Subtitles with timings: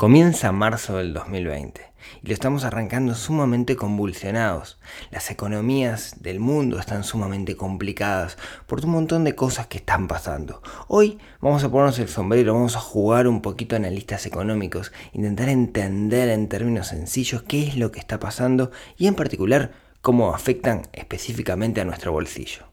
[0.00, 1.82] Comienza marzo del 2020
[2.22, 4.78] y lo estamos arrancando sumamente convulsionados.
[5.10, 10.62] Las economías del mundo están sumamente complicadas por un montón de cosas que están pasando.
[10.88, 15.50] Hoy vamos a ponernos el sombrero, vamos a jugar un poquito a analistas económicos, intentar
[15.50, 20.88] entender en términos sencillos qué es lo que está pasando y en particular cómo afectan
[20.94, 22.69] específicamente a nuestro bolsillo.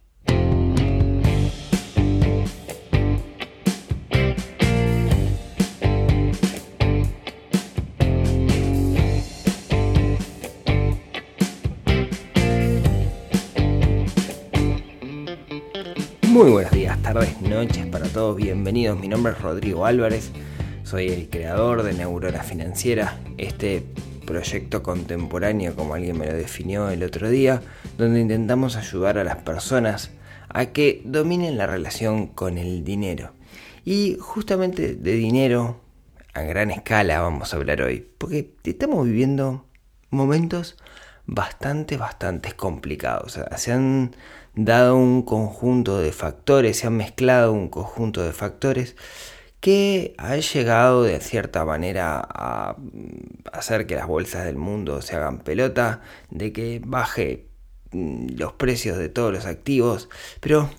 [16.47, 18.97] Muy buenos días, tardes, noches para todos, bienvenidos.
[18.97, 20.31] Mi nombre es Rodrigo Álvarez,
[20.83, 23.83] soy el creador de Neurona Financiera, este
[24.25, 27.61] proyecto contemporáneo como alguien me lo definió el otro día,
[27.97, 30.11] donde intentamos ayudar a las personas
[30.47, 33.33] a que dominen la relación con el dinero.
[33.83, 35.81] Y justamente de dinero
[36.33, 39.65] a gran escala vamos a hablar hoy, porque estamos viviendo
[40.11, 40.77] momentos
[41.25, 43.37] bastante, bastante complicados.
[43.57, 44.15] se han
[44.57, 48.95] dado un conjunto de factores, se han mezclado un conjunto de factores
[49.59, 52.75] que han llegado de cierta manera a
[53.51, 57.47] hacer que las bolsas del mundo se hagan pelota, de que baje
[57.91, 60.69] mm, los precios de todos los activos, pero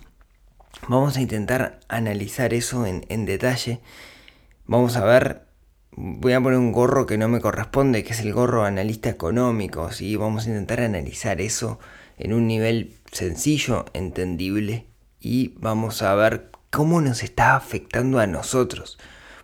[0.87, 3.79] vamos a intentar analizar eso en, detalle.
[4.65, 5.47] Vamos a ver
[5.91, 9.91] voy a poner un gorro que no me corresponde, que es el gorro analista económico,
[9.91, 10.15] ¿sí?
[10.15, 11.79] Vamos a intentar analizar eso
[12.17, 14.87] en un nivel sencillo, entendible,
[15.19, 18.97] y vamos a ver cómo nos está afectando a nosotros.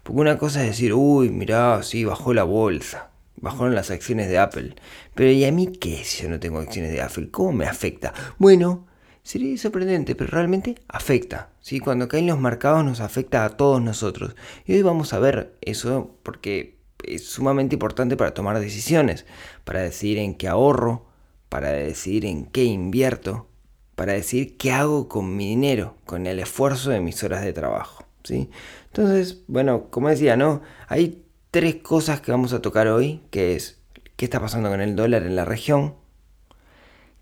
[0.04, 4.38] Porque una cosa es decir, uy, mirá, sí, bajó la bolsa, bajaron las acciones de
[4.38, 4.76] Apple.
[5.14, 7.30] Pero ¿y a mí qué si yo no tengo acciones de Apple?
[7.32, 8.14] ¿Cómo me afecta?
[8.38, 8.86] Bueno,
[9.24, 11.50] sería sorprendente, pero realmente afecta.
[11.60, 11.80] ¿sí?
[11.80, 14.36] Cuando caen los mercados nos afecta a todos nosotros.
[14.66, 19.26] Y hoy vamos a ver eso porque es sumamente importante para tomar decisiones,
[19.64, 21.08] para decidir en qué ahorro,
[21.50, 23.48] para decidir en qué invierto,
[23.96, 28.06] para decir qué hago con mi dinero, con el esfuerzo de mis horas de trabajo.
[28.24, 28.50] ¿sí?
[28.88, 30.62] Entonces, bueno, como decía, ¿no?
[30.88, 33.82] Hay tres cosas que vamos a tocar hoy, que es
[34.16, 35.96] qué está pasando con el dólar en la región,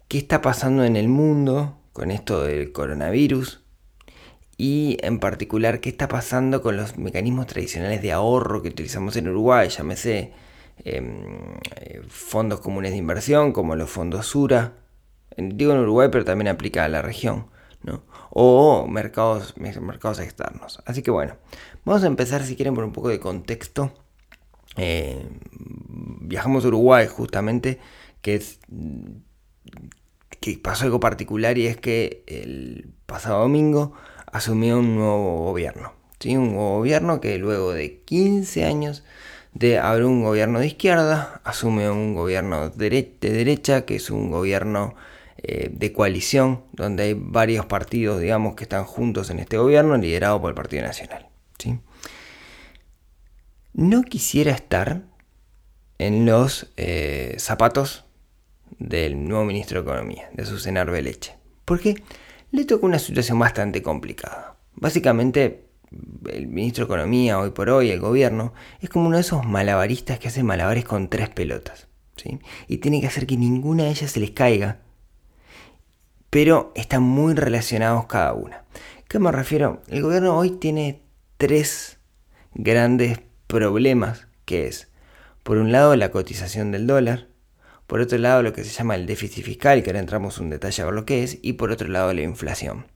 [0.07, 3.63] qué está pasando en el mundo con esto del coronavirus
[4.57, 9.27] y en particular qué está pasando con los mecanismos tradicionales de ahorro que utilizamos en
[9.27, 10.31] Uruguay, llámese
[10.85, 14.73] em, eh, fondos comunes de inversión como los fondos Sura,
[15.37, 17.47] digo en Uruguay pero también aplica a la región,
[17.83, 18.03] ¿no?
[18.29, 20.81] o mercados, mercados externos.
[20.85, 21.35] Así que bueno,
[21.85, 23.93] vamos a empezar si quieren por un poco de contexto.
[24.75, 25.27] Eh,
[26.21, 27.79] viajamos a Uruguay justamente,
[28.21, 28.59] que es
[30.39, 33.93] que pasó algo particular y es que el pasado domingo
[34.31, 35.93] asumió un nuevo gobierno.
[36.19, 36.35] ¿sí?
[36.35, 39.03] Un nuevo gobierno que luego de 15 años
[39.53, 42.89] de haber un gobierno de izquierda, asume un gobierno de
[43.19, 44.95] derecha, que es un gobierno
[45.43, 50.39] eh, de coalición, donde hay varios partidos, digamos, que están juntos en este gobierno, liderado
[50.39, 51.27] por el Partido Nacional.
[51.59, 51.79] ¿sí?
[53.73, 55.03] No quisiera estar
[55.97, 58.05] en los eh, zapatos
[58.79, 61.35] del nuevo ministro de Economía, de Susana Arbeleche.
[61.65, 62.01] Porque
[62.51, 64.55] le toca una situación bastante complicada.
[64.75, 65.65] Básicamente,
[66.31, 70.19] el ministro de Economía, hoy por hoy, el gobierno, es como uno de esos malabaristas
[70.19, 71.87] que hacen malabares con tres pelotas.
[72.15, 72.39] ¿sí?
[72.67, 74.79] Y tiene que hacer que ninguna de ellas se les caiga.
[76.33, 78.63] Pero están muy relacionados cada una.
[79.07, 79.83] ¿Qué me refiero?
[79.87, 81.03] El gobierno hoy tiene
[81.37, 81.99] tres
[82.55, 84.87] grandes problemas, que es,
[85.43, 87.27] por un lado, la cotización del dólar,
[87.85, 90.81] por otro lado lo que se llama el déficit fiscal, que ahora entramos un detalle
[90.81, 92.87] a ver lo que es, y por otro lado la inflación.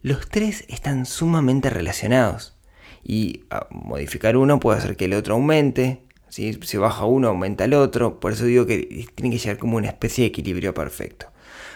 [0.00, 2.56] Los tres están sumamente relacionados
[3.02, 8.20] y modificar uno puede hacer que el otro aumente, si baja uno aumenta el otro,
[8.20, 11.26] por eso digo que tiene que llegar como una especie de equilibrio perfecto.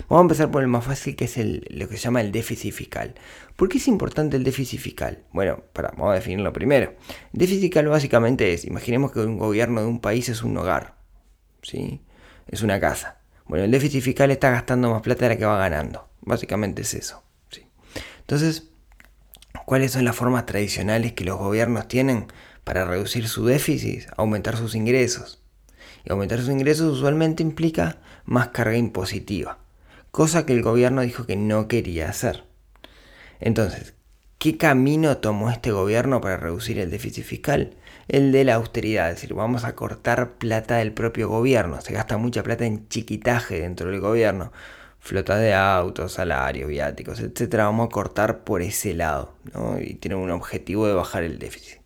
[0.09, 2.73] Vamos a empezar por el más fácil que es lo que se llama el déficit
[2.73, 3.15] fiscal.
[3.57, 5.25] ¿Por qué es importante el déficit fiscal?
[5.33, 6.95] Bueno, para, vamos a definirlo primero.
[7.33, 10.99] El déficit fiscal básicamente es, imaginemos que un gobierno de un país es un hogar.
[11.63, 12.01] ¿sí?
[12.49, 13.19] es una casa.
[13.47, 16.09] Bueno, el déficit fiscal está gastando más plata de la que va ganando.
[16.21, 17.23] Básicamente es eso.
[18.21, 18.69] Entonces,
[19.65, 22.27] ¿cuáles son las formas tradicionales que los gobiernos tienen
[22.63, 24.05] para reducir su déficit?
[24.19, 25.43] Aumentar sus ingresos.
[26.05, 29.59] Y aumentar sus ingresos usualmente implica más carga impositiva,
[30.11, 32.45] cosa que el gobierno dijo que no quería hacer.
[33.41, 33.95] Entonces,
[34.39, 37.77] ¿qué camino tomó este gobierno para reducir el déficit fiscal?
[38.09, 42.17] el de la austeridad, es decir, vamos a cortar plata del propio gobierno, se gasta
[42.17, 44.51] mucha plata en chiquitaje dentro del gobierno,
[44.99, 49.79] flota de autos, salarios, viáticos, etcétera, vamos a cortar por ese lado, ¿no?
[49.79, 51.81] y tiene un objetivo de bajar el déficit.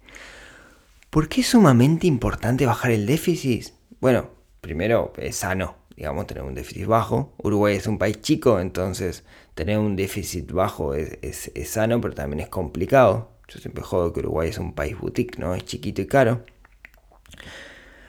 [1.11, 3.75] ¿Por qué es sumamente importante bajar el déficit?
[4.01, 4.31] Bueno,
[4.61, 7.33] primero es sano, digamos, tener un déficit bajo.
[7.45, 9.23] Uruguay es un país chico, entonces
[9.55, 13.31] tener un déficit bajo es, es sano, pero también es complicado.
[13.47, 15.55] Yo siempre jodo que Uruguay es un país boutique, ¿no?
[15.55, 16.45] Es chiquito y caro.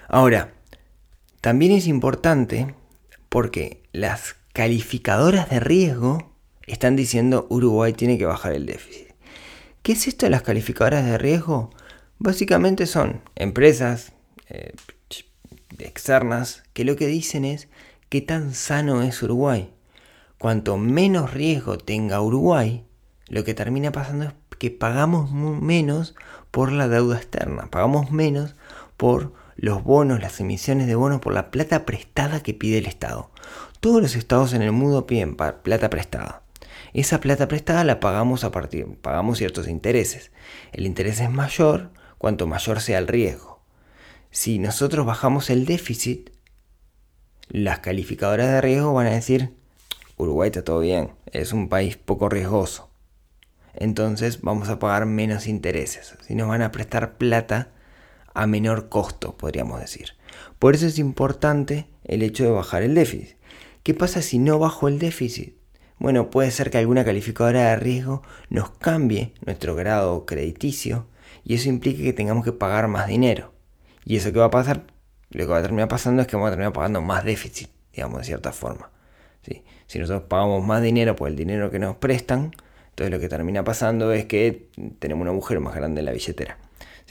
[0.07, 0.55] Ahora,
[1.39, 2.73] también es importante
[3.29, 6.33] porque las calificadoras de riesgo
[6.65, 9.09] están diciendo Uruguay tiene que bajar el déficit.
[9.83, 11.69] ¿Qué es esto de las calificadoras de riesgo?
[12.17, 14.13] Básicamente son empresas
[14.49, 14.73] eh,
[15.79, 17.67] externas que lo que dicen es
[18.13, 19.73] qué tan sano es Uruguay.
[20.37, 22.85] Cuanto menos riesgo tenga Uruguay,
[23.27, 26.13] lo que termina pasando es que pagamos menos
[26.51, 28.53] por la deuda externa, pagamos menos
[28.97, 33.31] por los bonos, las emisiones de bonos, por la plata prestada que pide el Estado.
[33.79, 36.43] Todos los estados en el mundo piden plata prestada.
[36.93, 40.31] Esa plata prestada la pagamos a partir, pagamos ciertos intereses.
[40.71, 41.89] El interés es mayor
[42.19, 43.63] cuanto mayor sea el riesgo.
[44.29, 46.29] Si nosotros bajamos el déficit,
[47.49, 49.53] las calificadoras de riesgo van a decir,
[50.17, 52.89] Uruguay está todo bien, es un país poco riesgoso.
[53.73, 56.15] Entonces vamos a pagar menos intereses.
[56.21, 57.71] Si nos van a prestar plata
[58.33, 60.13] a menor costo, podríamos decir.
[60.59, 63.37] Por eso es importante el hecho de bajar el déficit.
[63.83, 65.55] ¿Qué pasa si no bajo el déficit?
[65.99, 71.07] Bueno, puede ser que alguna calificadora de riesgo nos cambie nuestro grado crediticio
[71.43, 73.53] y eso implique que tengamos que pagar más dinero.
[74.05, 74.92] ¿Y eso qué va a pasar?
[75.33, 78.19] Lo que va a terminar pasando es que vamos a terminar pagando más déficit, digamos,
[78.19, 78.89] de cierta forma.
[79.87, 82.55] Si nosotros pagamos más dinero por el dinero que nos prestan,
[82.89, 84.69] entonces lo que termina pasando es que
[84.99, 86.57] tenemos un agujero más grande en la billetera.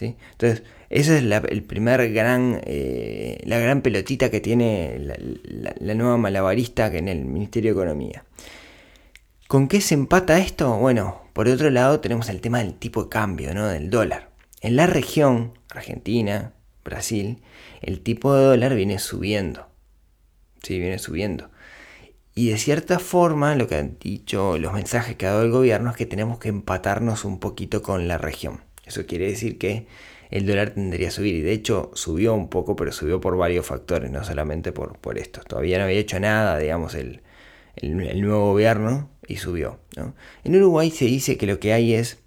[0.00, 6.16] Entonces, esa es la, el primer gran, eh, la gran pelotita que tiene la, nueva
[6.16, 8.24] malabarista que en el Ministerio de Economía.
[9.48, 10.76] ¿Con qué se empata esto?
[10.78, 13.68] Bueno, por otro lado tenemos el tema del tipo de cambio, ¿no?
[13.68, 14.30] Del dólar.
[14.60, 16.52] En la región, Argentina,
[16.84, 17.38] Brasil,
[17.82, 19.68] el tipo de dólar viene subiendo.
[20.62, 21.50] Sí, viene subiendo.
[22.34, 25.90] Y de cierta forma, lo que han dicho los mensajes que ha dado el gobierno
[25.90, 28.62] es que tenemos que empatarnos un poquito con la región.
[28.86, 29.86] Eso quiere decir que
[30.30, 31.34] el dólar tendría a subir.
[31.36, 35.18] Y de hecho subió un poco, pero subió por varios factores, no solamente por, por
[35.18, 35.42] esto.
[35.46, 37.20] Todavía no había hecho nada, digamos, el,
[37.82, 39.78] nuevo gobierno y subió.
[40.44, 42.18] En Uruguay se dice que lo que hay es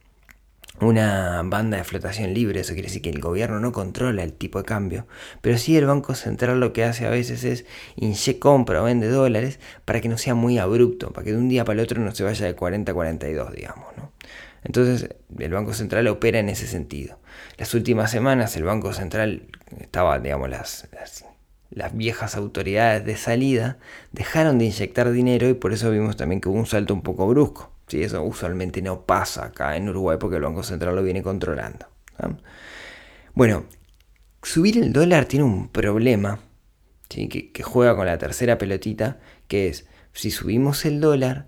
[0.82, 4.60] una banda de flotación libre, eso quiere decir que el gobierno no controla el tipo
[4.60, 5.08] de cambio,
[5.42, 9.08] pero sí el Banco Central lo que hace a veces es inyecta compra o vende
[9.08, 12.02] dólares para que no sea muy abrupto, para que de un día para el otro
[12.02, 13.86] no se vaya de 40 a 42, digamos.
[13.98, 14.12] ¿no?
[14.66, 17.20] Entonces el Banco Central opera en ese sentido.
[17.58, 19.44] Las últimas semanas el Banco Central
[19.80, 20.90] estaba, digamos, las,
[21.70, 23.78] las, viejas autoridades de salida
[24.12, 27.28] dejaron de inyectar dinero y por eso vimos también que hubo un salto un poco
[27.28, 27.75] brusco.
[27.88, 28.04] ¿Sí?
[28.04, 31.88] Eso usualmente no pasa acá en Uruguay porque el Banco Central lo viene controlando.
[33.34, 33.66] Bueno,
[34.42, 36.40] subir el dólar tiene un problema
[37.10, 37.28] ¿sí?
[37.28, 41.48] que, juega con la tercera pelotita, que es si subimos el dólar,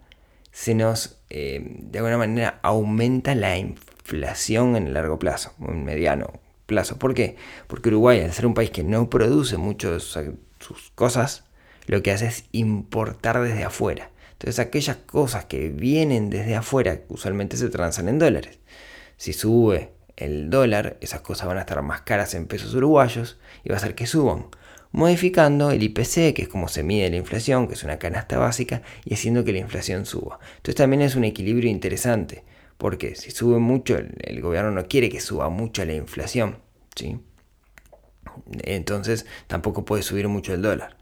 [0.51, 6.41] se nos, eh, de alguna manera, aumenta la inflación en el largo plazo, en mediano
[6.65, 6.99] plazo.
[6.99, 7.37] ¿Por qué?
[7.67, 10.19] Porque Uruguay, al ser un país que no produce mucho sus,
[10.93, 11.45] cosas,
[11.85, 14.11] lo que hace es importar desde afuera.
[14.37, 18.59] Entonces aquellas cosas que vienen desde afuera usualmente se transan en dólares.
[19.17, 23.69] Si sube el dólar, esas cosas van a estar más caras en pesos uruguayos y
[23.69, 24.47] va a hacer que suban
[24.91, 28.81] modificando el IPC, que es como se mide la inflación, que es una canasta básica,
[29.05, 30.39] y haciendo que la inflación suba.
[30.57, 32.43] Entonces también es un equilibrio interesante,
[32.77, 36.59] porque si sube mucho, el, gobierno no quiere que suba mucho la inflación,
[36.95, 37.19] ¿sí?
[38.63, 40.97] Entonces tampoco puede subir mucho el dólar.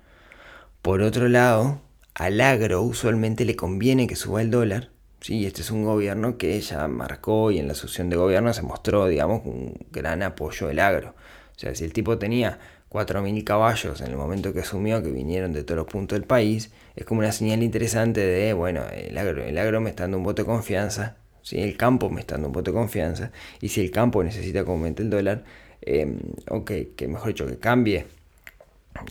[0.81, 1.81] Por otro lado,
[2.15, 5.45] al agro usualmente le conviene que suba el dólar, ¿sí?
[5.45, 9.05] Este es un gobierno que ya marcó y en la asociación de gobierno se mostró,
[9.07, 11.13] digamos, un gran apoyo del agro.
[11.55, 12.57] O sea, si el tipo tenía
[12.89, 16.71] 4.000 caballos en el momento que asumió, que vinieron de todos los puntos del país,
[16.95, 20.43] es como una señal interesante de, bueno, el agro, el me está dando un voto
[20.43, 23.91] de confianza, si el campo me está dando un voto de confianza, y si el
[23.91, 25.43] campo necesita que aumente el dólar,
[25.81, 26.17] eh,
[26.49, 28.05] o que, mejor dicho, que cambie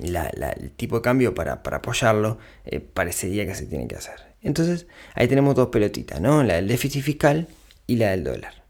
[0.02, 4.34] el tipo de cambio para, apoyarlo, eh, parecería que se tiene que hacer.
[4.42, 6.42] Entonces, ahí tenemos dos pelotitas, ¿no?
[6.42, 7.48] La del déficit fiscal
[7.86, 8.64] y la del dólar.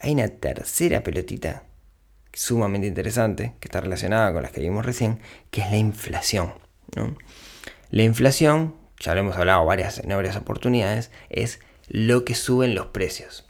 [0.00, 1.64] Hay una tercera pelotita
[2.32, 5.20] sumamente interesante, que está relacionada con las que vimos recién,
[5.50, 6.52] que es la inflación.
[7.90, 12.86] La inflación, ya lo hemos hablado varias, en varias oportunidades, es lo que suben los
[12.88, 13.45] precios.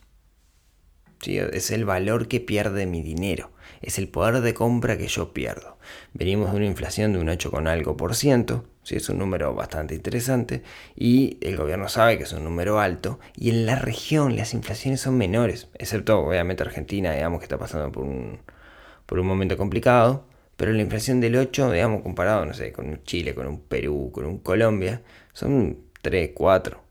[1.27, 3.51] Es el valor que pierde mi dinero,
[3.83, 5.79] es el poder de compra que yo pierdo.
[6.15, 8.97] Venimos de una inflación de un 8 con algo por ciento, ¿sí?
[8.97, 10.63] es un número bastante interesante,
[10.95, 15.01] y el gobierno sabe que es un número alto, y en la región las inflaciones
[15.01, 18.39] son menores, excepto obviamente Argentina, digamos que está pasando por un,
[19.07, 23.03] por un momento complicado, pero la inflación del 8, digamos, comparado, no sé, con un
[23.05, 25.03] Chile, con un Perú, con un Colombia,
[25.33, 26.86] son 3, 4.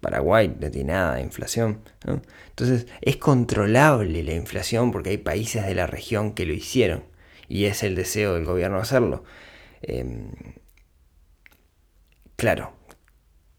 [0.00, 1.80] Paraguay no tiene nada de inflación.
[2.48, 7.04] Entonces es controlable la inflación porque hay países de la región que lo hicieron
[7.48, 9.24] y es el deseo del gobierno hacerlo.
[9.82, 10.32] Em,
[12.36, 12.72] claro,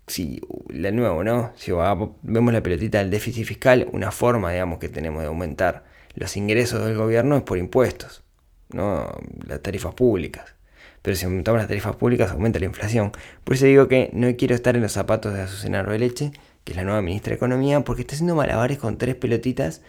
[0.07, 1.53] si de nuevo, ¿no?
[1.55, 6.35] Si vemos la pelotita del déficit fiscal, una forma, digamos, que tenemos de aumentar los
[6.37, 8.23] ingresos del gobierno es por impuestos,
[8.69, 9.09] ¿no?
[9.45, 10.55] Las tarifas públicas.
[11.01, 13.11] Pero si aumentamos las tarifas públicas, aumenta la inflación.
[13.43, 16.31] Por eso digo que no quiero estar en los zapatos de Azucena Leche,
[16.63, 19.81] que es la nueva ministra de Economía, porque está haciendo malabares con tres pelotitas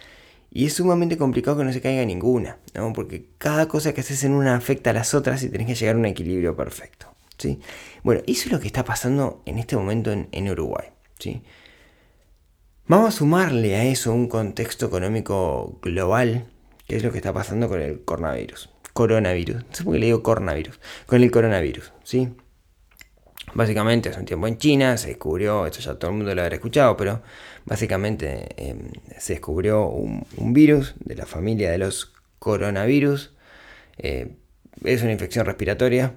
[0.55, 2.93] y es sumamente complicado que no se caiga ninguna, ¿no?
[2.93, 5.97] Porque cada cosa que haces en una afecta a las otras y tenés que llegar
[5.97, 7.07] a un equilibrio perfecto.
[7.39, 7.59] ¿sí?
[8.03, 10.89] Bueno, eso es lo que está pasando en este momento en, Uruguay.
[11.19, 11.43] ¿sí?
[12.87, 16.47] Vamos a sumarle a eso un contexto económico global,
[16.87, 18.72] que es lo que está pasando con el coronavirus.
[18.93, 19.57] Coronavirus.
[19.57, 20.79] No sé por qué le digo coronavirus.
[21.07, 22.29] Con el coronavirus, ¿sí?
[23.55, 26.55] Básicamente hace un tiempo en China se descubrió, esto ya todo el mundo lo habrá
[26.55, 27.23] escuchado, pero
[27.67, 33.33] básicamente em, se descubrió un, virus de la familia de los coronavirus.
[33.99, 34.37] Eh,
[34.85, 36.15] es una infección respiratoria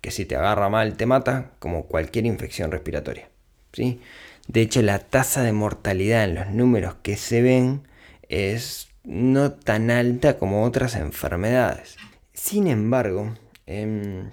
[0.00, 3.28] que si te agarra mal te mata, como cualquier infección respiratoria.
[3.72, 4.00] ¿sí?
[4.46, 7.82] De hecho, la tasa de mortalidad en los números que se ven
[8.28, 11.96] es no tan alta como otras enfermedades.
[12.32, 13.34] Sin embargo,
[13.66, 14.30] em,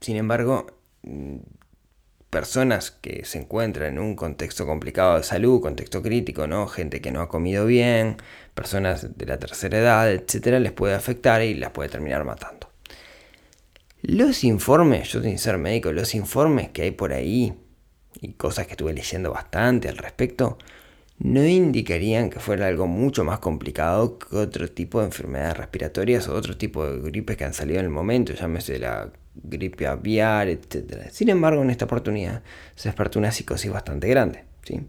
[0.00, 0.66] sin embargo,
[1.02, 1.38] mm,
[2.28, 6.66] personas que se encuentran en un contexto complicado de salud, contexto crítico, ¿no?
[6.66, 8.18] Gente que no ha comido bien,
[8.54, 12.70] personas de la tercera edad, etcétera, les puede afectar y las puede terminar matando.
[14.02, 17.54] Los informes, yo sin ser médico, los informes que hay por ahí
[18.20, 20.58] y cosas que estuve leyendo bastante al respecto,
[21.20, 26.34] no indicarían que fuera algo mucho más complicado que otro tipo de enfermedades respiratorias o
[26.34, 31.08] otro tipo de gripes que han salido en el momento, llámese la gripe aviar, etc.
[31.12, 32.42] Sin embargo, en esta oportunidad
[32.74, 34.44] se despertó una psicosis bastante grande.
[34.64, 34.80] ¿sí?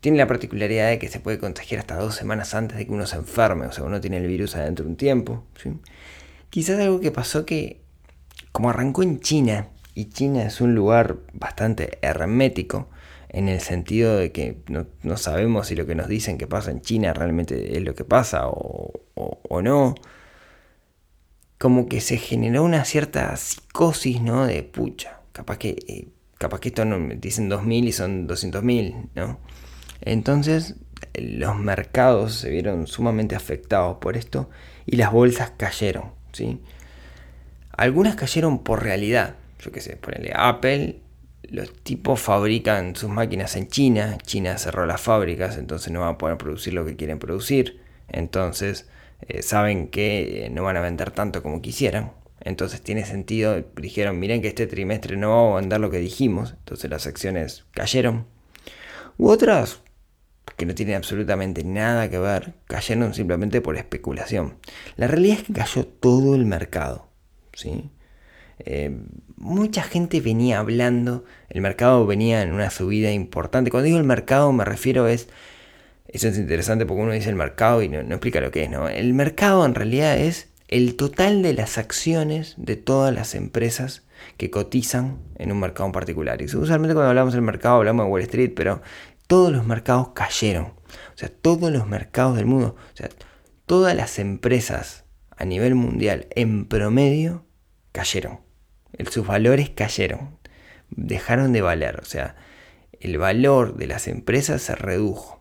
[0.00, 3.06] Tiene la particularidad de que se puede contagiar hasta dos semanas antes de que uno
[3.06, 5.44] se enferme, o sea, uno tiene el virus adentro de un tiempo.
[6.48, 7.80] Quizás algo que pasó que
[8.50, 12.88] como arrancó en China, y China es un lugar bastante hermético,
[13.36, 16.80] en el sentido de que no, sabemos si lo que nos dicen que pasa en
[16.80, 18.92] China realmente es lo que pasa o,
[19.62, 19.94] no,
[21.58, 24.46] como que se generó una cierta psicosis, ¿no?
[24.46, 29.38] De pucha, capaz que, eh, capaz que esto no, dicen 2.000 y son 200.000, ¿no?
[30.00, 30.76] Entonces
[31.14, 34.48] los mercados se vieron sumamente afectados por esto
[34.86, 36.62] y las bolsas cayeron, ¿sí?
[37.76, 39.34] Algunas cayeron por realidad.
[39.60, 41.00] Yo qué sé, ponele Apple.
[41.50, 44.18] Los tipos fabrican sus máquinas en China.
[44.22, 47.80] China cerró las fábricas, entonces no van a poder producir lo que quieren producir.
[48.08, 48.88] Entonces
[49.28, 52.12] eh, saben que eh, no van a vender tanto como quisieran.
[52.40, 53.64] Entonces tiene sentido.
[53.76, 56.54] Dijeron, miren que este trimestre no vamos a vender lo que dijimos.
[56.58, 58.26] Entonces las acciones cayeron.
[59.18, 59.80] U otras
[60.56, 64.58] que no tienen absolutamente nada que ver, cayeron simplemente por especulación.
[64.96, 67.08] La realidad es que cayó todo el mercado.
[67.52, 67.90] ¿sí?
[68.58, 68.96] Eh,
[69.36, 73.70] mucha gente venía hablando, el mercado venía en una subida importante.
[73.70, 75.28] Cuando digo el mercado me refiero es,
[76.08, 78.88] eso es interesante porque uno dice el mercado y no, explica lo que es, ¿no?
[78.88, 84.02] El mercado en realidad es el total de las acciones de todas las empresas
[84.36, 86.40] que cotizan en un mercado en particular.
[86.40, 88.82] Y usualmente cuando hablamos del mercado hablamos de Wall Street, pero
[89.26, 90.64] todos los mercados cayeron.
[90.64, 93.08] O sea, todos los mercados del mundo, o sea,
[93.66, 95.04] todas las empresas
[95.36, 97.44] a nivel mundial en promedio
[97.92, 98.45] cayeron.
[99.10, 100.38] Sus valores cayeron.
[100.90, 101.98] Dejaron de valer.
[102.00, 102.36] O sea,
[103.00, 105.36] el valor de las empresas se redujo.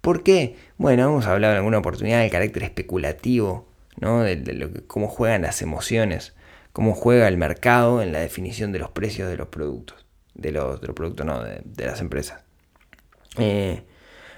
[0.00, 0.56] ¿Por qué?
[0.78, 3.68] Bueno, hemos hablado en alguna oportunidad del carácter especulativo,
[3.98, 4.22] ¿no?
[4.22, 6.34] de, cómo juegan las emociones,
[6.72, 10.06] cómo juega el mercado en la definición de los precios de los productos.
[10.34, 12.42] De los, productos, no, de, las empresas.
[13.36, 13.82] Eh,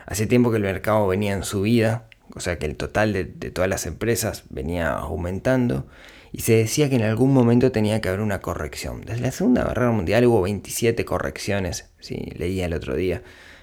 [0.06, 3.50] hace tiempo que el mercado venía en subida, o sea que el total de, de
[3.52, 5.87] todas las empresas venía aumentando
[6.33, 9.03] y se decía que en algún momento tenía que haber una corrección.
[9.03, 13.23] Desde la Segunda Guerra Mundial hubo 27 correcciones, sí, leía el otro día,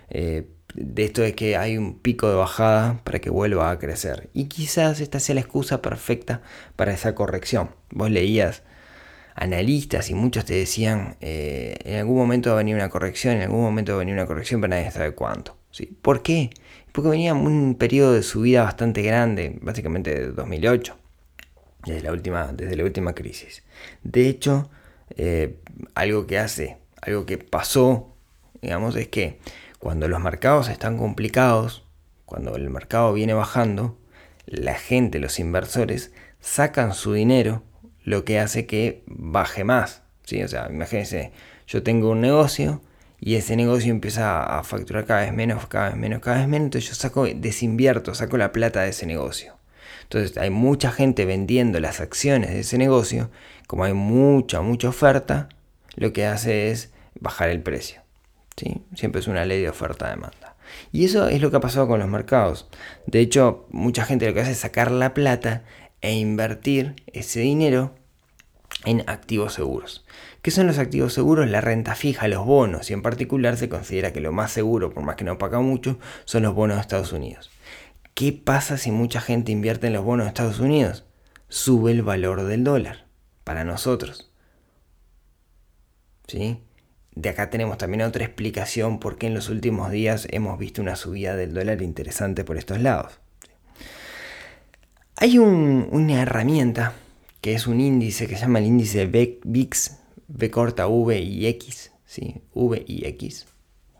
[0.09, 4.29] eh, de esto de que hay un pico de bajada para que vuelva a crecer.
[4.33, 6.43] Y quizás esta sea la excusa perfecta
[6.75, 7.71] para esa corrección.
[7.89, 8.61] Vos leías
[9.33, 13.43] analistas y muchos te decían, eh, en algún momento va a venir una corrección, en
[13.43, 15.57] algún momento va a venir una corrección, pero nadie sabe cuánto.
[15.71, 15.97] ¿sí?
[16.03, 16.51] ¿Por qué?
[16.91, 20.98] Porque venía un periodo de subida bastante grande, básicamente de 2008
[21.89, 23.63] desde la última, desde la última crisis.
[24.03, 24.69] De hecho,
[25.15, 25.57] eh,
[25.95, 28.15] algo que hace, algo que pasó,
[28.61, 29.39] digamos, es que
[29.79, 31.85] cuando los mercados están complicados,
[32.25, 33.97] cuando el mercado viene bajando,
[34.45, 37.63] la gente, los inversores, sacan su dinero,
[38.03, 40.03] lo que hace que baje más.
[40.23, 40.41] ¿sí?
[40.43, 41.31] O sea, imagínense,
[41.67, 42.81] yo tengo un negocio
[43.19, 46.65] y ese negocio empieza a facturar cada vez menos, cada vez menos, cada vez menos,
[46.65, 49.58] entonces yo saco, desinvierto, saco la plata de ese negocio.
[50.09, 53.29] Entonces hay mucha gente vendiendo las acciones de ese negocio,
[53.67, 55.49] como hay mucha, mucha oferta,
[55.95, 58.01] lo que hace es bajar el precio.
[58.57, 58.81] ¿sí?
[58.95, 60.55] Siempre es una ley de oferta-demanda.
[60.91, 62.67] Y eso es lo que ha pasado con los mercados.
[63.05, 65.63] De hecho, mucha gente lo que hace es sacar la plata
[66.01, 67.93] e invertir ese dinero
[68.85, 70.05] en activos seguros.
[70.41, 71.47] ¿Qué son los activos seguros?
[71.49, 75.03] La renta fija, los bonos, y en particular se considera que lo más seguro, por
[75.03, 77.51] más que no paga mucho, son los bonos de Estados Unidos.
[78.19, 81.05] ¿Qué pasa si mucha gente invierte en los bonos de Estados Unidos?
[81.47, 83.05] Sube el valor del dólar
[83.45, 84.29] para nosotros.
[86.27, 86.59] ¿Sí?
[87.15, 90.97] De acá tenemos también otra explicación por qué en los últimos días hemos visto una
[90.97, 93.21] subida del dólar interesante por estos lados.
[95.15, 96.95] Hay una herramienta
[97.39, 99.97] que es un índice que se llama el índice VIX,
[100.27, 102.41] V corta V y X, ¿sí?
[102.53, 103.47] V y X,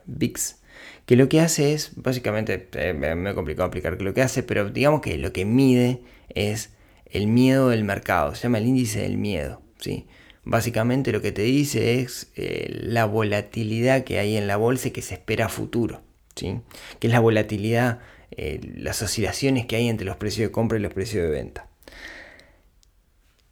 [0.07, 0.58] VIX,
[1.05, 4.43] que lo que hace es, básicamente, eh, me he complicado explicar qué lo que hace,
[4.43, 6.71] pero digamos que lo que mide es
[7.05, 10.07] el miedo del mercado, se llama el índice del miedo, ¿sí?
[10.43, 14.91] Básicamente lo que te dice es eh, la volatilidad que hay en la bolsa y
[14.91, 16.01] que se espera a futuro,
[16.35, 16.61] ¿sí?
[16.99, 17.99] Que es la volatilidad,
[18.31, 21.69] eh, las oscilaciones que hay entre los precios de compra y los precios de venta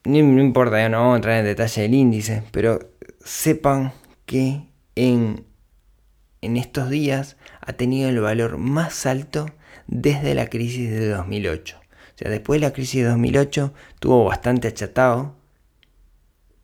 [0.07, 2.79] no, importa, ya no vamos a entrar en detalle del índice, pero
[3.23, 3.93] sepan
[4.25, 4.61] que
[4.95, 5.45] en,
[6.47, 9.45] en estos días ha tenido el valor más alto
[9.85, 11.77] desde la crisis de 2008.
[11.79, 15.35] O sea, después de la crisis de 2008 tuvo bastante achatado,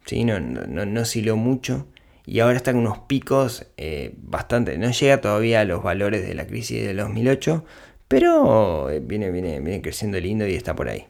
[0.05, 0.23] ¿sí?
[0.25, 1.87] no, no, no osciló mucho
[2.25, 4.77] y ahora está en unos picos eh, bastante.
[4.77, 7.63] No llega todavía a los valores de la crisis de 2008,
[8.07, 11.07] pero eh, viene, viene, viene creciendo lindo y está por ahí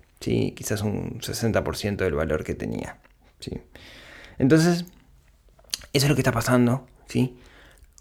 [0.56, 2.98] quizás un 60% del valor que tenía.
[3.40, 3.52] ¿sí?
[4.38, 4.86] Entonces,
[5.92, 6.88] eso es lo que está pasando.
[7.08, 7.36] ¿sí?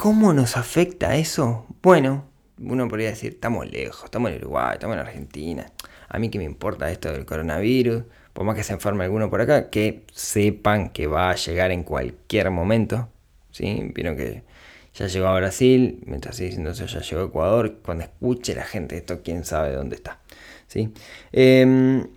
[0.03, 1.65] ¿Cómo nos afecta eso?
[1.81, 2.25] Bueno,
[2.59, 5.73] uno podría decir, estamos lejos, estamos en Uruguay, estamos en Argentina.
[6.09, 9.41] A mí que me importa esto del coronavirus, por más que se enferme alguno por
[9.41, 13.11] acá, que sepan que va a llegar en cualquier momento.
[13.53, 13.93] ¿sí?
[13.95, 14.43] Vieron que
[14.93, 17.79] ya llegó a Brasil, mientras sigue diciendo eso, ya llegó a Ecuador.
[17.85, 20.19] Cuando escuche la gente esto, quién sabe dónde está.
[20.67, 20.93] ¿sí?
[21.31, 22.09] Em,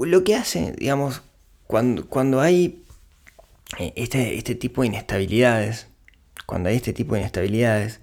[0.00, 1.22] lo que hace, digamos,
[1.68, 2.82] cuando, cuando hay
[3.78, 5.88] este, este, tipo de inestabilidades,
[6.46, 8.00] cuando hay este tipo de inestabilidades,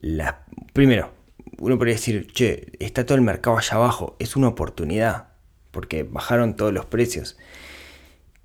[0.00, 1.12] la, primero,
[1.58, 5.28] uno podría decir, che, está todo el mercado allá abajo, es una oportunidad,
[5.70, 7.36] porque bajaron todos los precios.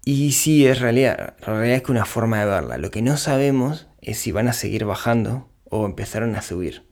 [0.05, 2.77] Y sí, es realidad, la realidad es que una forma de verla.
[2.77, 6.83] Lo que no sabemos es si van a seguir bajando o empezaron a subir.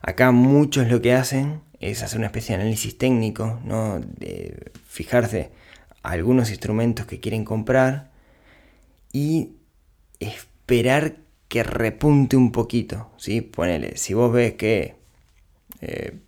[0.00, 3.98] Acá muchos lo que hacen es hacer una especie de análisis técnico, ¿no?
[4.00, 5.50] de fijarse
[6.02, 8.10] algunos instrumentos que quieren comprar
[9.18, 9.56] y
[10.20, 11.16] esperar
[11.48, 13.10] que repunte un poquito.
[13.16, 13.40] ¿sí?
[13.40, 14.94] Ponele, si vos ves que
[15.80, 16.18] eh,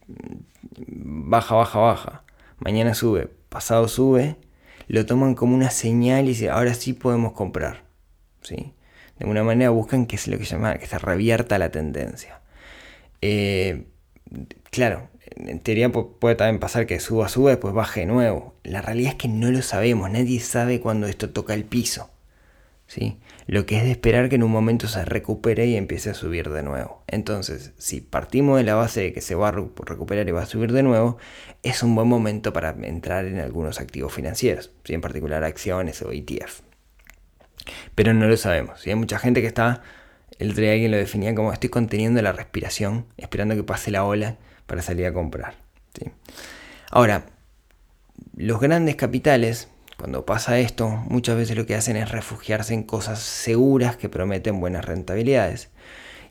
[0.77, 2.25] baja, baja, baja,
[2.59, 4.37] mañana sube, pasado sube,
[4.89, 7.85] lo toman como una señal y dicen, ahora sí podemos comprar.
[8.43, 8.73] ¿sí?
[9.19, 12.41] De alguna manera buscan que es lo que se llama, que se revierta la tendencia.
[13.23, 13.85] Eh,
[14.73, 18.57] claro, en teoría puede también pasar que suba, suba, después baje de nuevo.
[18.65, 22.11] La realidad es que no lo sabemos, nadie sabe cuando esto toca el piso.
[23.47, 26.51] Lo que es de esperar que en un momento se recupere y empiece a subir
[26.51, 27.03] de nuevo.
[27.07, 30.47] Entonces, si partimos de la base de que se va a recuperar y va a
[30.47, 31.19] subir de nuevo,
[31.63, 36.61] es un buen momento para entrar en algunos activos financieros, en particular acciones o ETF.
[37.95, 38.87] Pero no lo sabemos.
[38.87, 39.83] Hay mucha gente que está
[40.41, 44.81] el alguien lo definía como estoy conteniendo la respiración, esperando que pase la ola para
[44.81, 45.55] salir a comprar.
[46.91, 47.27] Ahora,
[48.37, 49.69] los grandes capitales,
[50.01, 54.59] cuando pasa esto, muchas veces lo que hacen es refugiarse en cosas seguras que prometen
[54.59, 55.69] buenas rentabilidades.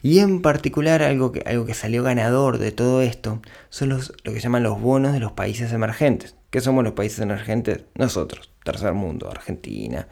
[0.02, 4.34] Y en particular algo que, algo que salió ganador de todo esto son los, lo
[4.34, 6.36] que llaman los bonos de los países emergentes.
[6.50, 7.84] ¿Qué somos los países emergentes?
[7.94, 10.08] Nosotros, tercer mundo, Argentina,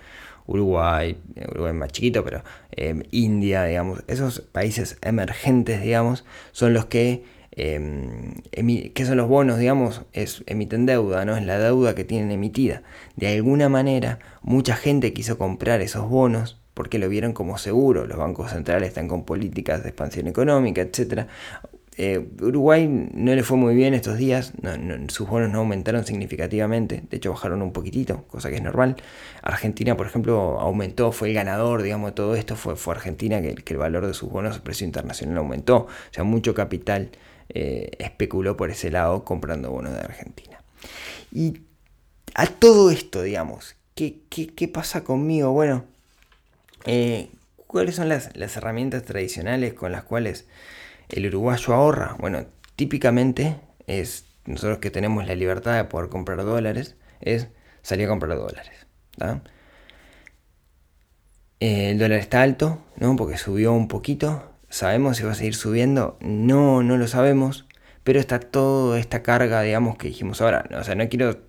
[0.45, 1.17] Uruguay,
[1.49, 7.23] Uruguay más chiquito, pero em, India, digamos, esos países emergentes, digamos, son los que,
[7.59, 10.03] eh, ¿qué son los bonos, digamos?
[10.45, 11.35] Emiten deuda, ¿no?
[11.35, 12.83] Es la deuda que tienen emitida.
[13.15, 18.05] De alguna manera, mucha gente quiso comprar esos bonos porque lo vieron como seguro.
[18.05, 21.25] Los bancos centrales están con políticas de expansión económica, etc.
[21.97, 24.53] Eh, Uruguay no le fue muy bien estos días,
[25.07, 28.97] sus bonos no aumentaron significativamente, de hecho bajaron un poquitito, cosa que es normal.
[29.41, 33.55] Argentina, por ejemplo, aumentó, fue el ganador, digamos, de todo esto, fue, fue Argentina que,
[33.65, 37.09] el valor de sus bonos, el precio internacional aumentó, o sea, mucho capital
[37.49, 40.61] eh, especuló por ese lado comprando bonos de Argentina.
[41.31, 41.61] Y
[42.35, 45.51] a todo esto, digamos, ¿qué, qué, pasa conmigo?
[45.51, 45.85] Bueno,
[46.85, 47.29] eh,
[47.67, 50.45] ¿cuáles son las, las herramientas tradicionales con las cuales
[51.09, 52.15] el uruguayo ahorra?
[52.19, 53.55] Bueno, típicamente
[53.87, 57.47] es nosotros que tenemos la libertad de poder comprar dólares, es
[57.81, 58.87] salir a comprar dólares.
[61.59, 63.15] Eh, el dólar está alto, ¿no?
[63.15, 64.43] Porque subió un poquito.
[64.77, 66.19] ¿Sabemos si va a seguir subiendo?
[66.21, 67.65] No, no lo sabemos.
[68.03, 70.69] Pero está toda esta carga, digamos, que dijimos ahora.
[70.79, 71.39] O sea, no quiero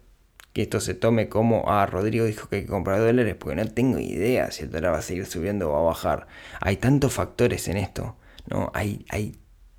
[0.54, 3.70] que esto se tome como, ah, Rodrigo dijo que hay que comprar dólares, porque no
[3.70, 6.26] tengo idea si el dólar va a seguir subiendo o va a bajar.
[6.62, 8.16] Hay tantos factores en esto,
[8.48, 8.70] ¿no?
[8.72, 9.36] Hay, hay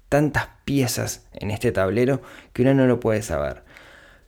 [0.09, 2.21] tantas piezas en este tablero
[2.53, 3.63] que uno no lo puede saber.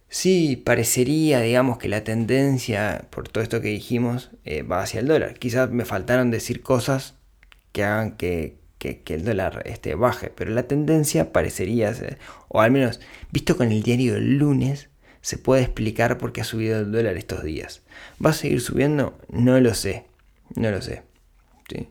[0.09, 5.07] Sí, parecería, digamos, que la tendencia, por todo esto que dijimos, eh, va hacia el
[5.07, 5.35] dólar.
[5.35, 7.13] Quizás me faltaron decir cosas
[7.71, 8.60] que hagan que,
[9.07, 12.17] el dólar este, baje, pero la tendencia parecería ser,
[12.47, 12.99] o al menos
[13.31, 14.89] visto con el diario del lunes,
[15.21, 17.81] se puede explicar por qué ha subido el dólar estos días.
[18.23, 19.17] ¿Va a seguir subiendo?
[19.29, 20.05] No lo sé,
[20.55, 21.03] no lo sé.
[21.69, 21.87] ¿sí?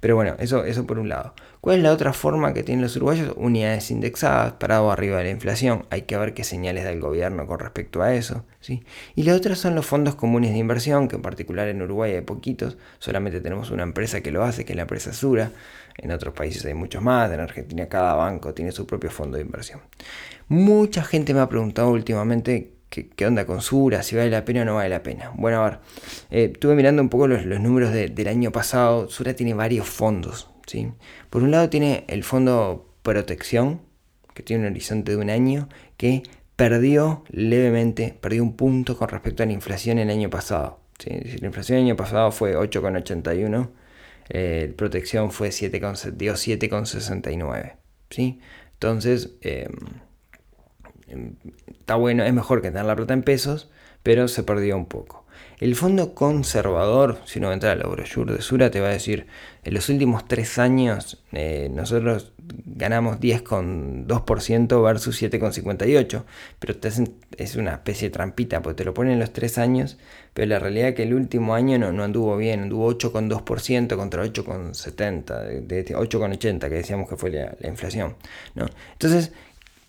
[0.00, 1.34] Pero bueno, eso, eso por un lado.
[1.62, 3.32] ¿Cuál es la otra forma que tienen los uruguayos?
[3.38, 5.86] Unidades indexadas, parado arriba de la inflación.
[5.88, 8.44] Hay que ver qué señales da el gobierno con respecto a eso.
[8.60, 8.84] ¿sí?
[9.14, 12.20] Y la otra son los fondos comunes de inversión, que en particular en Uruguay hay
[12.20, 12.76] poquitos.
[12.98, 15.52] Solamente tenemos una empresa que lo hace, que es la empresa Sura.
[15.98, 17.30] En otros países hay muchos más.
[17.32, 19.80] En Argentina cada banco tiene su propio fondo de inversión.
[20.48, 22.74] Mucha gente me ha preguntado últimamente
[23.16, 24.04] ¿Qué, onda con Sura?
[24.04, 25.32] ¿Si vale la pena o no vale la pena?
[25.34, 25.78] Bueno, a ver,
[26.30, 29.08] eh, estuve mirando un poco los, números del año pasado.
[29.10, 30.48] Sura tiene varios fondos.
[30.66, 30.92] ¿sí?
[31.28, 33.80] Por un lado tiene el fondo protección,
[34.32, 36.22] que tiene un horizonte de un año, que
[36.54, 40.78] perdió levemente, perdió un punto con respecto a la inflación el año pasado.
[40.98, 41.10] ¿sí?
[41.40, 43.70] La inflación el año pasado fue 8,81,
[44.28, 45.80] eh, protección fue 7,
[46.14, 47.76] dio 7,69.
[48.10, 48.40] ¿sí?
[48.74, 49.72] Entonces, em,
[51.68, 53.70] está bueno, es mejor que tener la plata en pesos,
[54.02, 55.23] pero se perdió un poco.
[55.58, 59.26] El fondo conservador, si uno entra a la brochure de Sura, te va a decir,
[59.62, 62.32] en los últimos tres años eh, nosotros
[62.66, 66.24] ganamos 10,2% versus 7,58%,
[66.58, 66.74] pero
[67.38, 69.96] es una especie de trampita, porque te lo ponen en los tres años,
[70.34, 75.66] pero la realidad es que el último año no, anduvo bien, anduvo 8,2% contra 8,70%,
[75.66, 78.16] de, 8,80% que decíamos que fue la, la inflación.
[78.54, 78.66] ¿no?
[78.92, 79.32] Entonces,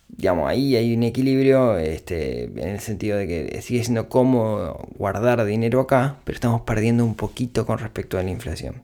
[0.08, 5.44] digamos, ahí hay un equilibrio este, en el sentido de que sigue siendo cómodo guardar
[5.44, 8.82] dinero acá, pero estamos perdiendo un poquito con respecto a la inflación.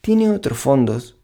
[0.00, 1.16] Tiene otros fondos,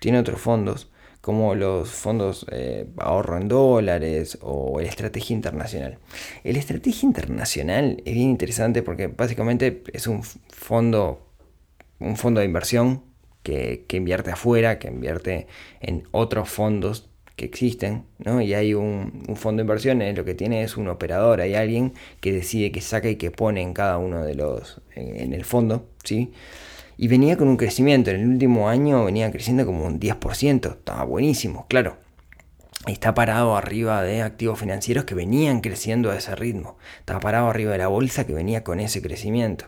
[0.00, 5.98] tiene otros fondos, como los fondos eh, ahorro en dólares o el estrategia internacional.
[6.42, 11.26] El estrategia internacional es bien interesante porque básicamente es un fondo,
[11.98, 13.02] un fondo de inversión
[13.42, 15.48] que, que invierte afuera, que invierte
[15.80, 18.42] en otros fondos que existen, ¿no?
[18.42, 22.32] Y hay un, fondo de inversiones, lo que tiene es un operador, hay alguien que
[22.32, 26.32] decide que saca y que pone en cada uno de los, en, el fondo, ¿sí?
[26.98, 31.04] Y venía con un crecimiento, en el último año venía creciendo como un 10%, estaba
[31.04, 31.96] buenísimo, claro.
[32.86, 36.78] Está parado arriba de activos financieros que venían creciendo a ese ritmo.
[37.00, 39.66] Estaba parado arriba de la bolsa que venía con ese crecimiento.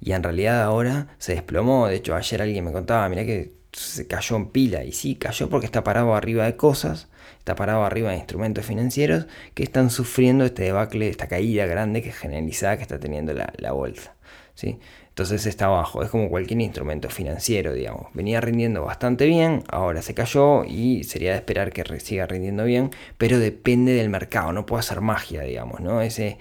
[0.00, 1.86] Y en realidad ahora se desplomó.
[1.86, 4.84] De hecho, ayer alguien me contaba, mira que se cayó en pila.
[4.84, 9.26] Y sí, cayó porque está parado arriba de cosas, está parado arriba de instrumentos financieros
[9.54, 14.14] que están sufriendo este debacle, esta caída grande que generalizada que está teniendo la, bolsa.
[14.54, 14.78] ¿sí?
[15.08, 18.06] Entonces está abajo, es como cualquier instrumento financiero, digamos.
[18.14, 22.90] Venía rindiendo bastante bien, ahora se cayó y sería de esperar que siga rindiendo bien,
[23.16, 26.02] pero depende del mercado, no puede hacer magia, digamos, ¿no?
[26.02, 26.38] Ese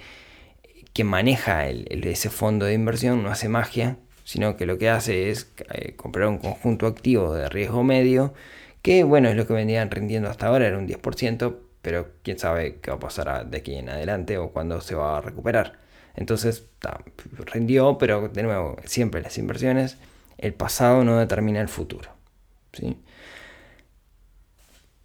[0.94, 5.54] quien maneja ese fondo de inversión no hace magia, sino que lo que hace es
[5.72, 8.34] eh, comprar un conjunto activo de riesgo medio,
[8.82, 12.80] que bueno, es lo que venían rindiendo hasta ahora, era un 10%, pero quién sabe
[12.82, 15.80] qué va a pasar de aquí en adelante o cuándo se va a recuperar.
[16.14, 16.66] Entonces,
[17.38, 19.98] rindió, pero de nuevo, siempre las inversiones,
[20.38, 22.10] el pasado no determina el futuro.
[22.74, 23.02] ¿sí?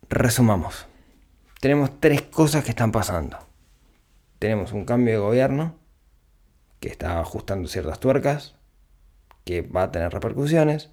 [0.08, 0.87] Resumamos.
[1.61, 3.38] Tenemos tres cosas que están pasando.
[4.40, 5.76] Tenemos un cambio de gobierno
[6.80, 8.56] que está ajustando ciertas tuercas,
[9.44, 10.90] que va a tener repercusiones.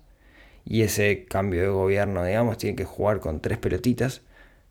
[0.66, 4.22] Y ese cambio de gobierno, digamos, tiene que jugar con tres pelotitas,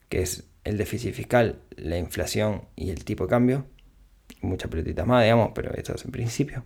[0.09, 3.67] que es el déficit fiscal, la inflación y el tipo de cambio.
[4.43, 6.65] Muchas pelotitas más, digamos, pero esto es en principio.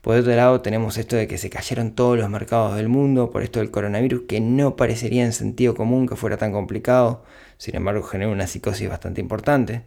[0.00, 3.42] Por otro lado, tenemos esto de que se cayeron todos los mercados del mundo por
[3.42, 7.24] esto del coronavirus, que no parecería en sentido común que fuera tan complicado.
[7.56, 9.82] Sin embargo, generó una psicosis bastante importante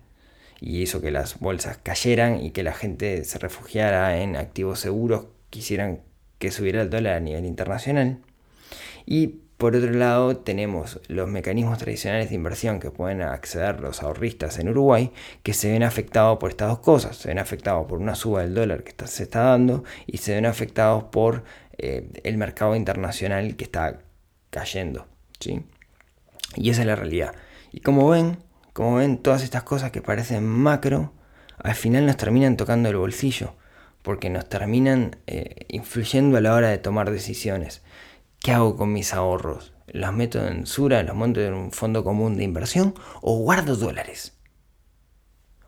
[0.60, 5.28] y hizo que las bolsas cayeran y que la gente se refugiara en activos seguros,
[5.50, 6.02] quisieran
[6.40, 8.20] que subiera el dólar a nivel internacional.
[9.06, 14.60] Y por otro lado, tenemos los mecanismos tradicionales de inversión que pueden acceder los ahorristas
[14.60, 17.18] en Uruguay, que se ven afectados por estas dos cosas.
[17.18, 20.46] Se ven afectados por una suba del dólar que se está dando y se ven
[20.46, 21.44] afectados por
[21.80, 24.00] eh, el mercado internacional que está
[24.52, 25.08] cayendo.
[25.40, 25.64] ¿sí?
[26.56, 27.34] Y esa es la realidad.
[27.72, 28.38] Y como ven,
[28.74, 31.14] como ven, todas estas cosas que parecen macro,
[31.58, 33.56] al final nos terminan tocando el bolsillo,
[34.08, 37.82] porque nos terminan eh, influyendo a la hora de tomar decisiones.
[38.40, 39.74] ¿Qué hago con mis ahorros?
[39.88, 44.38] ¿Los meto en Sura, los monto en un fondo común de inversión o guardo dólares?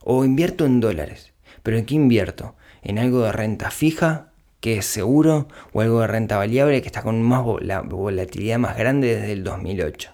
[0.06, 1.34] O invierto en dólares.
[1.63, 2.56] ¿Pero en qué invierto?
[2.82, 7.02] ¿En algo de renta fija, que es seguro, o algo de renta variable que está
[7.02, 10.13] con más la volatilidad más grande desde el 2008?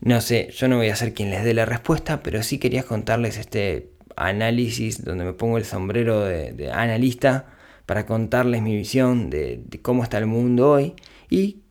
[0.00, 2.82] No sé, yo no voy a ser quien les dé la respuesta, pero sí quería
[2.82, 3.92] contarles este
[4.26, 7.46] análisis donde me pongo el sombrero de, analista
[7.86, 10.94] para contarles mi visión de cómo está el mundo hoy
[11.30, 11.62] y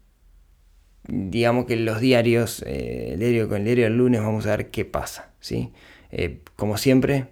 [1.07, 4.69] digamos que los diarios, eh, el diario con el diario del lunes, vamos a ver
[4.69, 5.31] qué pasa.
[5.39, 5.71] ¿sí?
[6.11, 7.27] Eh, como siempre,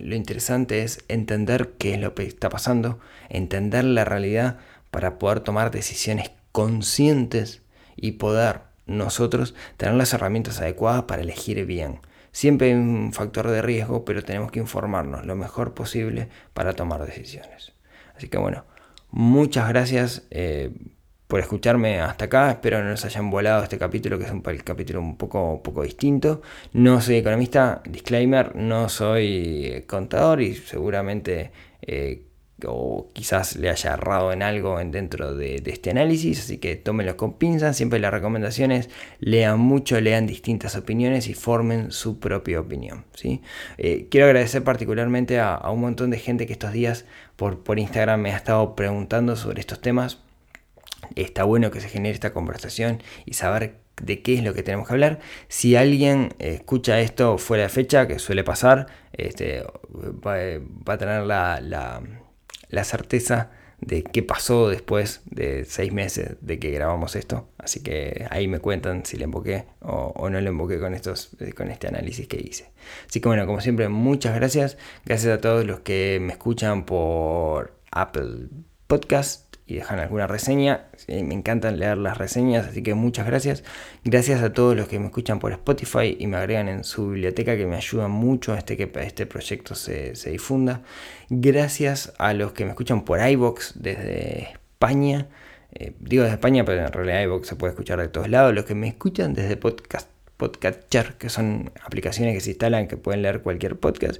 [0.00, 4.58] lo interesante es entender qué es lo que está pasando, entender la realidad
[4.90, 7.62] para poder tomar decisiones conscientes
[7.96, 12.00] y poder nosotros tener las herramientas adecuadas para elegir bien.
[12.32, 17.04] Siempre hay un factor de riesgo, pero tenemos que informarnos lo mejor posible para tomar
[17.04, 17.72] decisiones.
[18.16, 18.64] Así que bueno,
[19.10, 20.26] muchas gracias.
[20.30, 20.70] Eh,
[21.28, 22.50] por escucharme hasta acá.
[22.50, 26.42] Espero no les hayan volado este capítulo, que es un capítulo un poco, poco distinto.
[26.72, 32.27] No soy economista, disclaimer, no soy contador y seguramente eh,
[32.66, 37.34] o quizás le haya errado en algo dentro de, este análisis, así que tómenlo con
[37.34, 37.76] pinzas.
[37.76, 38.90] Siempre la recomendación es
[39.20, 43.04] lean mucho, lean distintas opiniones y formen su propia opinión.
[43.14, 43.42] ¿sí?
[43.76, 47.04] Eh, quiero agradecer particularmente a, un montón de gente que estos días
[47.36, 50.18] por, por Instagram me ha estado preguntando sobre estos temas
[51.14, 54.86] está bueno que se genere esta conversación y saber de qué es lo que tenemos
[54.86, 55.18] que hablar.
[55.48, 62.02] Si alguien escucha esto fuera de fecha, que suele pasar, este, va, a tener la,
[62.84, 63.50] certeza
[63.80, 67.48] de qué pasó después de seis meses de que grabamos esto.
[67.58, 71.70] Así que ahí me cuentan si le emboqué o, no le emboqué con, estos, con
[71.70, 72.72] este análisis que hice.
[73.08, 74.78] Así que bueno, como siempre, muchas gracias.
[75.04, 78.48] Gracias a todos los que me escuchan por Apple
[78.86, 80.86] Podcast y dejan alguna reseña.
[81.06, 83.62] me encantan leer las reseñas, así que muchas gracias.
[84.02, 87.54] Gracias a todos los que me escuchan por Spotify y me agregan en su biblioteca,
[87.54, 90.82] que me ayudan mucho a este, que este proyecto se, difunda.
[91.28, 95.28] Gracias a los que me escuchan por iBox desde España.
[95.74, 98.54] Eh, digo desde España, pero en realidad iBox se puede escuchar de todos lados.
[98.54, 103.20] Los que me escuchan desde podcast, Podcatcher, que son aplicaciones que se instalan que pueden
[103.20, 104.18] leer cualquier podcast.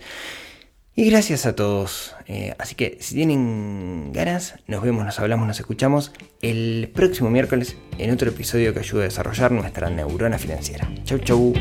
[0.99, 2.17] Y gracias a todos.
[2.27, 6.11] Eh, así que si tienen ganas, nos vemos, nos hablamos, nos escuchamos
[6.43, 10.91] el próximo miércoles en otro episodio que ayude a desarrollar nuestra neurona financiera.
[11.05, 11.55] Chau, chau.